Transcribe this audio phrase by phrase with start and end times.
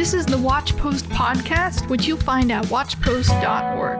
[0.00, 3.98] This is the Watchpost podcast, which you'll find at watchpost.org.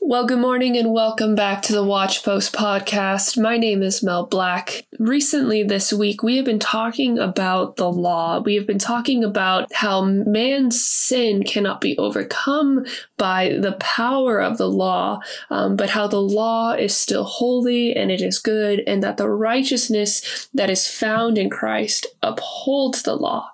[0.00, 3.38] Well, good morning and welcome back to the Watchpost podcast.
[3.38, 4.86] My name is Mel Black.
[4.98, 8.40] Recently, this week, we have been talking about the law.
[8.40, 12.86] We have been talking about how man's sin cannot be overcome
[13.18, 15.20] by the power of the law,
[15.50, 19.28] um, but how the law is still holy and it is good, and that the
[19.28, 23.50] righteousness that is found in Christ upholds the law.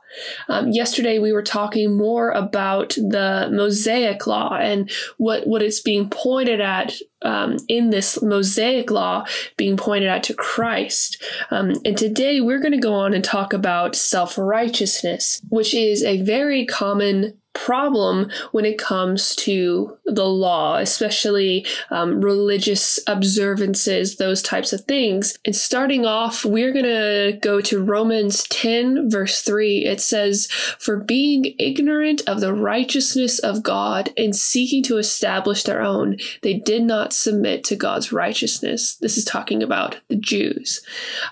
[0.49, 6.09] Um, yesterday, we were talking more about the Mosaic Law and what, what is being
[6.09, 9.24] pointed at um, in this Mosaic Law
[9.57, 11.23] being pointed at to Christ.
[11.51, 16.02] Um, and today, we're going to go on and talk about self righteousness, which is
[16.02, 24.43] a very common problem when it comes to the law, especially um, religious observances, those
[24.43, 25.39] types of things.
[25.45, 29.87] And starting off, we're going to go to Romans 10, verse 3.
[29.87, 35.80] It says, For being ignorant of the righteousness of God and seeking to establish their
[35.80, 38.96] own, they did not submit to God's righteousness.
[38.96, 40.83] This is talking about the Jews.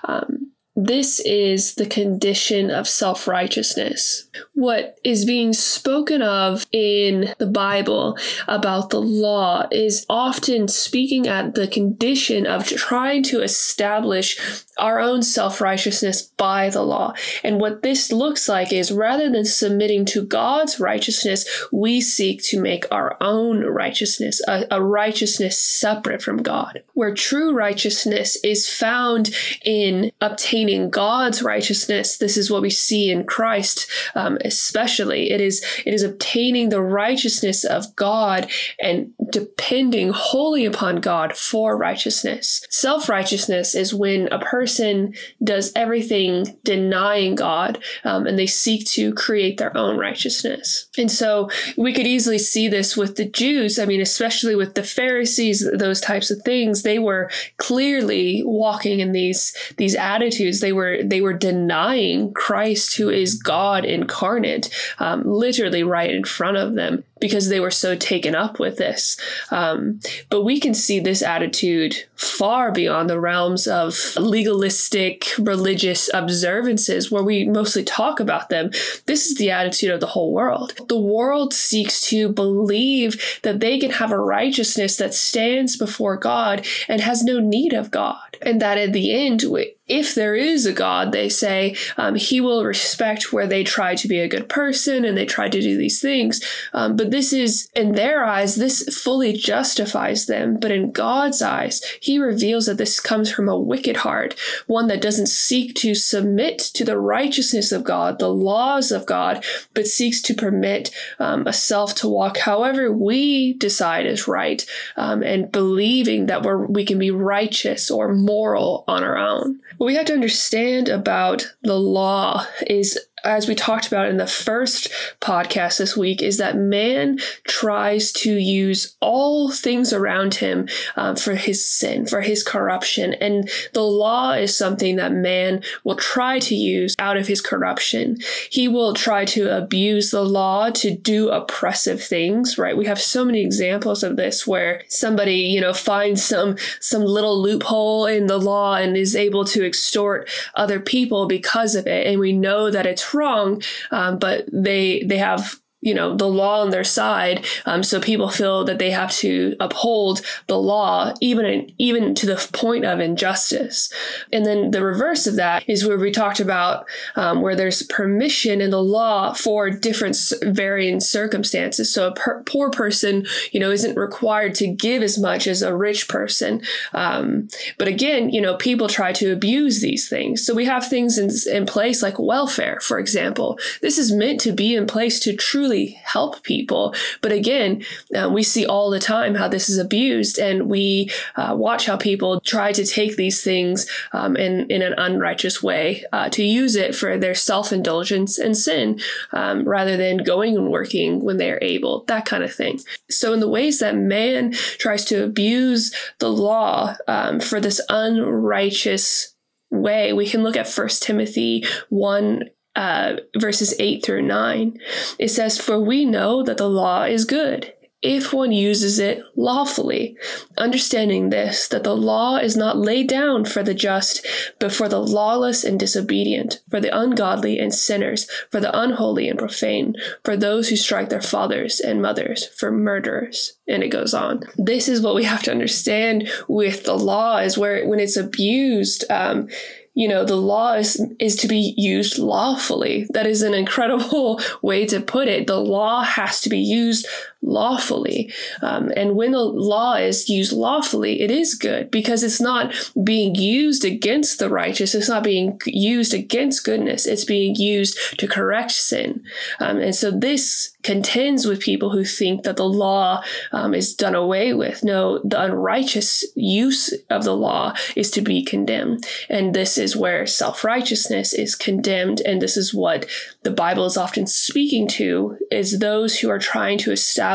[0.05, 4.27] Um, this is the condition of self righteousness.
[4.53, 11.53] What is being spoken of in the Bible about the law is often speaking at
[11.53, 17.13] the condition of trying to establish our own self righteousness by the law.
[17.43, 22.59] And what this looks like is rather than submitting to God's righteousness, we seek to
[22.59, 26.81] make our own righteousness, a, a righteousness separate from God.
[26.93, 32.17] Where true righteousness is found in obtaining attaining God's righteousness.
[32.17, 35.31] This is what we see in Christ, um, especially.
[35.31, 41.77] It is it is obtaining the righteousness of God and depending wholly upon God for
[41.77, 42.65] righteousness.
[42.69, 49.13] Self righteousness is when a person does everything denying God, um, and they seek to
[49.13, 50.87] create their own righteousness.
[50.97, 53.79] And so we could easily see this with the Jews.
[53.79, 56.83] I mean, especially with the Pharisees, those types of things.
[56.83, 63.09] They were clearly walking in these these attitudes they were they were denying Christ, who
[63.09, 64.69] is God incarnate,
[64.99, 69.15] um, literally right in front of them because they were so taken up with this.
[69.49, 77.09] Um, but we can see this attitude far beyond the realms of legalistic religious observances
[77.09, 78.71] where we mostly talk about them.
[79.05, 80.73] This is the attitude of the whole world.
[80.89, 86.65] The world seeks to believe that they can have a righteousness that stands before God
[86.89, 88.37] and has no need of God.
[88.41, 89.43] And that in the end,
[89.87, 94.07] if there is a God, they say, um, he will respect where they try to
[94.07, 96.41] be a good person and they try to do these things.
[96.71, 100.57] Um, but this is, in their eyes, this fully justifies them.
[100.57, 105.01] But in God's eyes, he reveals that this comes from a wicked heart, one that
[105.01, 110.21] doesn't seek to submit to the righteousness of God, the laws of God, but seeks
[110.23, 114.65] to permit um, a self to walk however we decide is right,
[114.95, 119.59] um, and believing that we're, we can be righteous or moral on our own.
[119.77, 124.27] What we have to understand about the law is as we talked about in the
[124.27, 124.89] first
[125.21, 131.35] podcast this week, is that man tries to use all things around him um, for
[131.35, 133.13] his sin, for his corruption.
[133.15, 138.17] And the law is something that man will try to use out of his corruption.
[138.49, 142.75] He will try to abuse the law to do oppressive things, right?
[142.75, 147.41] We have so many examples of this where somebody, you know, finds some, some little
[147.41, 152.05] loophole in the law and is able to extort other people because of it.
[152.07, 156.61] And we know that it's wrong, um, but they they have you know the law
[156.61, 161.71] on their side um, so people feel that they have to uphold the law even
[161.77, 163.91] even to the point of injustice.
[164.31, 166.85] And then the reverse of that is where we talked about
[167.15, 171.93] um, where there's permission in the law for different varying circumstances.
[171.93, 175.75] So a per- poor person you know isn't required to give as much as a
[175.75, 176.61] rich person.
[176.93, 180.45] Um, but again you know people try to abuse these things.
[180.45, 183.59] So we have things in, in place like welfare for example.
[183.81, 186.93] This is meant to be in place to truly really help people.
[187.21, 187.83] But again,
[188.15, 191.97] uh, we see all the time how this is abused, and we uh, watch how
[191.97, 196.75] people try to take these things um, in, in an unrighteous way uh, to use
[196.75, 198.99] it for their self indulgence and sin
[199.31, 202.79] um, rather than going and working when they are able, that kind of thing.
[203.09, 209.33] So, in the ways that man tries to abuse the law um, for this unrighteous
[209.71, 212.43] way, we can look at First Timothy 1
[212.75, 214.79] uh, verses 8 through 9.
[215.19, 217.73] It says, For we know that the law is good
[218.03, 220.17] if one uses it lawfully,
[220.57, 224.27] understanding this, that the law is not laid down for the just,
[224.59, 229.39] but for the lawless and disobedient, for the ungodly and sinners, for the unholy and
[229.39, 229.95] profane,
[230.25, 233.53] for those who strike their fathers and mothers, for murderers.
[233.69, 234.41] And it goes on.
[234.57, 239.05] This is what we have to understand with the law is where when it's abused,
[239.09, 239.47] um,
[239.95, 243.05] you know, the law is, is to be used lawfully.
[243.11, 245.47] That is an incredible way to put it.
[245.47, 247.07] The law has to be used
[247.43, 248.31] lawfully.
[248.61, 252.73] Um, and when the law is used lawfully, it is good because it's not
[253.03, 254.95] being used against the righteous.
[254.95, 257.05] It's not being used against goodness.
[257.05, 259.23] It's being used to correct sin.
[259.59, 264.15] Um, and so this contends with people who think that the law um, is done
[264.15, 264.83] away with.
[264.83, 269.05] No, the unrighteous use of the law is to be condemned.
[269.29, 272.21] And this is where self righteousness is condemned.
[272.21, 273.05] And this is what
[273.43, 277.32] the Bible is often speaking to is those who are trying to establish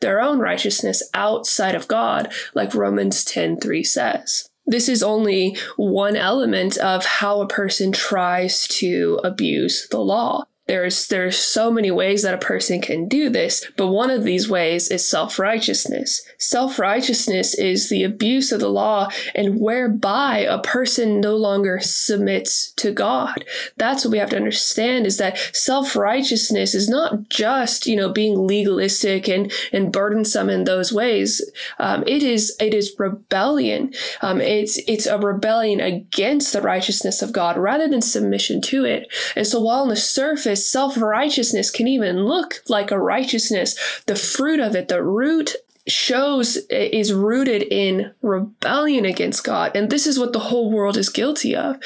[0.00, 6.16] their own righteousness outside of God, like Romans 10 3 says this is only one
[6.16, 10.44] element of how a person tries to abuse the law.
[10.70, 14.48] There's there's so many ways that a person can do this, but one of these
[14.48, 16.22] ways is self-righteousness.
[16.38, 22.92] Self-righteousness is the abuse of the law and whereby a person no longer submits to
[22.92, 23.44] God.
[23.78, 28.46] That's what we have to understand is that self-righteousness is not just, you know, being
[28.46, 31.42] legalistic and, and burdensome in those ways.
[31.80, 33.92] Um, it is it is rebellion.
[34.22, 39.12] Um, it's it's a rebellion against the righteousness of God rather than submission to it.
[39.34, 44.02] And so while on the surface self righteousness can even look like a righteousness.
[44.06, 49.74] The fruit of it, the root shows is rooted in rebellion against God.
[49.74, 51.76] And this is what the whole world is guilty of.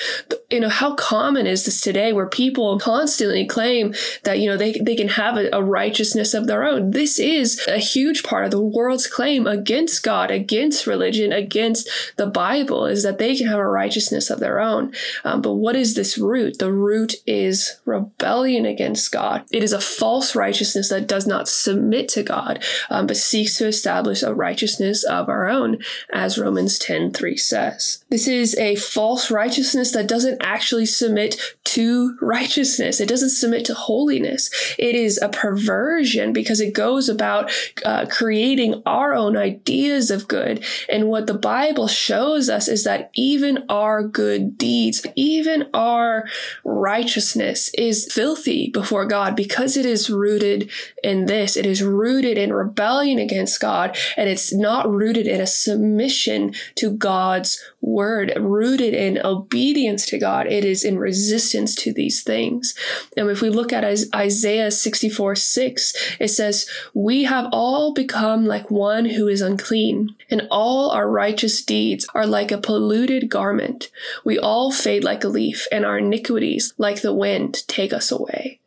[0.54, 3.92] You know, how common is this today where people constantly claim
[4.22, 6.92] that, you know, they, they can have a, a righteousness of their own?
[6.92, 12.28] This is a huge part of the world's claim against God, against religion, against the
[12.28, 14.92] Bible, is that they can have a righteousness of their own.
[15.24, 16.60] Um, but what is this root?
[16.60, 19.42] The root is rebellion against God.
[19.50, 23.66] It is a false righteousness that does not submit to God, um, but seeks to
[23.66, 25.78] establish a righteousness of our own,
[26.12, 28.04] as Romans 10 3 says.
[28.08, 33.74] This is a false righteousness that doesn't actually submit to righteousness, it doesn't submit to
[33.74, 34.50] holiness.
[34.78, 37.50] It is a perversion because it goes about
[37.84, 40.64] uh, creating our own ideas of good.
[40.88, 46.28] And what the Bible shows us is that even our good deeds, even our
[46.64, 50.70] righteousness is filthy before God because it is rooted
[51.02, 51.56] in this.
[51.56, 56.54] It is rooted in rebellion against God God, and it's not rooted in a submission
[56.76, 60.46] to God's word, rooted in obedience to God.
[60.46, 62.74] It is in resistance to these things.
[63.16, 63.84] And if we look at
[64.14, 70.48] Isaiah 64 6, it says, We have all become like one who is unclean, and
[70.50, 73.90] all our righteous deeds are like a polluted garment.
[74.24, 78.60] We all fade like a leaf, and our iniquities, like the wind, take us away.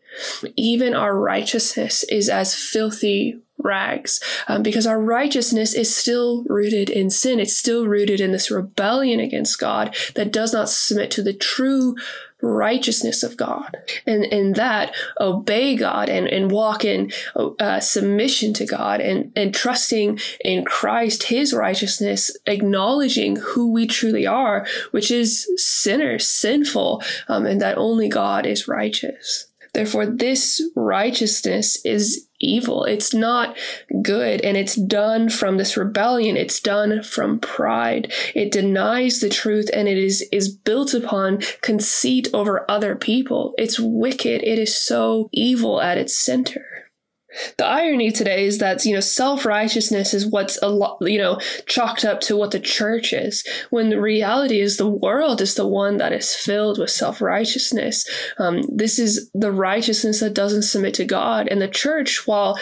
[0.56, 7.12] Even our righteousness is as filthy rags um, because our righteousness is still rooted in
[7.12, 7.40] sin.
[7.40, 11.96] It's still rooted in this rebellion against God that does not submit to the true
[12.42, 13.78] righteousness of God.
[14.06, 19.54] And in that, obey God and, and walk in uh, submission to God and, and
[19.54, 27.46] trusting in Christ, his righteousness, acknowledging who we truly are, which is sinners, sinful, um,
[27.46, 29.48] and that only God is righteous.
[29.74, 32.84] Therefore, this righteousness is evil.
[32.86, 33.58] It's not
[34.02, 36.38] good, and it's done from this rebellion.
[36.38, 38.12] It's done from pride.
[38.36, 43.54] It denies the truth, and it is, is built upon conceit over other people.
[43.58, 44.44] It's wicked.
[44.44, 46.87] It is so evil at its center.
[47.58, 51.40] The irony today is that, you know, self righteousness is what's a lot, you know,
[51.66, 55.68] chalked up to what the church is, when the reality is the world is the
[55.68, 58.08] one that is filled with self righteousness.
[58.38, 61.48] Um, this is the righteousness that doesn't submit to God.
[61.48, 62.58] And the church, while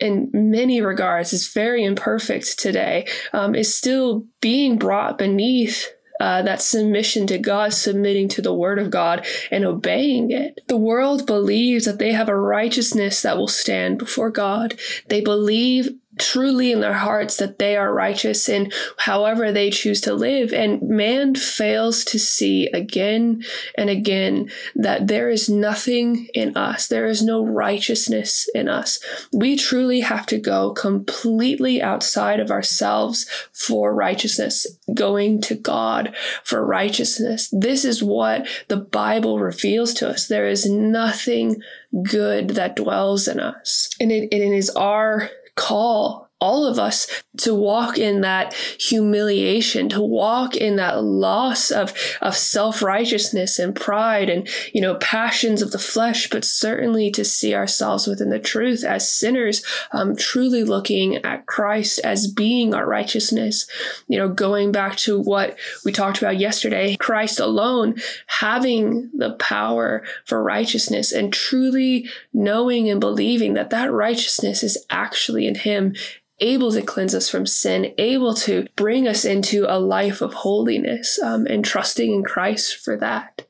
[0.00, 5.88] in many regards is very imperfect today, um, is still being brought beneath
[6.20, 10.60] uh, that submission to God, submitting to the word of God and obeying it.
[10.68, 14.78] The world believes that they have a righteousness that will stand before God.
[15.08, 20.14] They believe truly in their hearts that they are righteous in however they choose to
[20.14, 20.52] live.
[20.52, 23.42] And man fails to see again
[23.76, 26.86] and again that there is nothing in us.
[26.86, 29.00] There is no righteousness in us.
[29.32, 36.64] We truly have to go completely outside of ourselves for righteousness, going to God for
[36.64, 37.48] righteousness.
[37.52, 40.26] This is what the Bible reveals to us.
[40.26, 41.62] There is nothing
[42.02, 43.90] good that dwells in us.
[44.00, 47.06] And it, it is our call all of us
[47.38, 53.74] to walk in that humiliation, to walk in that loss of, of self righteousness and
[53.74, 58.38] pride and, you know, passions of the flesh, but certainly to see ourselves within the
[58.38, 63.66] truth as sinners, um, truly looking at Christ as being our righteousness.
[64.08, 70.04] You know, going back to what we talked about yesterday, Christ alone having the power
[70.26, 75.94] for righteousness and truly knowing and believing that that righteousness is actually in Him
[76.40, 81.18] able to cleanse us from sin, able to bring us into a life of holiness,
[81.22, 83.43] um, and trusting in Christ for that.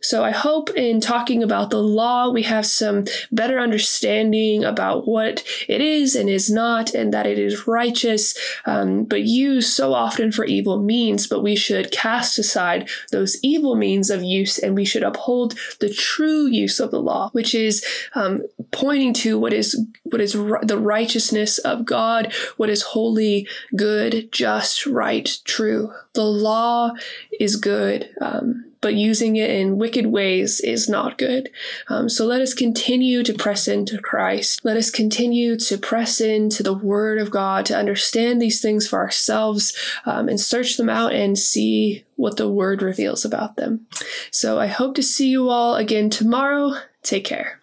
[0.00, 5.44] So I hope in talking about the law, we have some better understanding about what
[5.68, 10.32] it is and is not, and that it is righteous, um, but used so often
[10.32, 11.26] for evil means.
[11.26, 15.92] But we should cast aside those evil means of use and we should uphold the
[15.92, 17.84] true use of the law, which is
[18.14, 23.46] um, pointing to what is what is the righteousness of God, what is holy,
[23.76, 25.92] good, just, right, true.
[26.14, 26.92] The law
[27.38, 28.10] is good.
[28.20, 31.50] Um, but using it in wicked ways is not good.
[31.88, 34.64] Um, so let us continue to press into Christ.
[34.64, 38.98] Let us continue to press into the Word of God to understand these things for
[38.98, 39.76] ourselves
[40.06, 43.86] um, and search them out and see what the Word reveals about them.
[44.30, 46.74] So I hope to see you all again tomorrow.
[47.02, 47.60] Take care.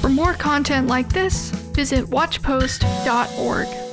[0.00, 3.87] For more content like this, visit watchpost.org.